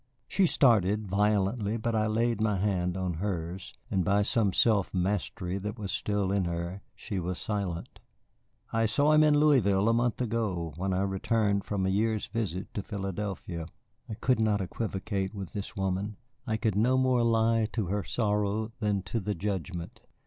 She 0.27 0.47
started 0.47 1.07
violently, 1.07 1.77
but 1.77 1.93
I 1.93 2.07
laid 2.07 2.41
my 2.41 2.57
hand 2.57 2.97
on 2.97 3.17
hers, 3.21 3.71
and 3.91 4.03
by 4.03 4.23
some 4.23 4.51
self 4.51 4.91
mastery 4.95 5.59
that 5.59 5.77
was 5.77 5.91
still 5.91 6.31
in 6.31 6.45
her 6.45 6.81
she 6.95 7.19
was 7.19 7.37
silent. 7.37 7.99
"I 8.73 8.87
saw 8.87 9.11
him 9.11 9.21
in 9.23 9.37
Louisville 9.39 9.87
a 9.87 9.93
month 9.93 10.19
ago, 10.19 10.73
when 10.75 10.91
I 10.91 11.01
returned 11.01 11.65
from 11.65 11.85
a 11.85 11.89
year's 11.89 12.25
visit 12.25 12.73
to 12.73 12.81
Philadelphia." 12.81 13.67
I 14.09 14.15
could 14.15 14.39
not 14.39 14.59
equivocate 14.59 15.35
with 15.35 15.53
this 15.53 15.75
woman, 15.75 16.17
I 16.47 16.57
could 16.57 16.73
no 16.75 16.97
more 16.97 17.21
lie 17.21 17.67
to 17.73 17.85
her 17.89 18.03
sorrow 18.03 18.71
than 18.79 19.03
to 19.03 19.19
the 19.19 19.35
Judgment. 19.35 20.01